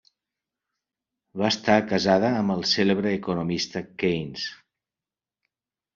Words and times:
Va 1.41 1.49
estar 1.55 1.75
casada 1.91 2.33
amb 2.39 2.55
el 2.55 2.65
cèlebre 2.71 3.13
economista 3.19 3.85
Keynes. 4.05 4.51